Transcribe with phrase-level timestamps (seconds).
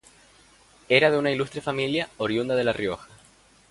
[0.89, 3.07] Era de una ilustre familia oriunda de la Rioja.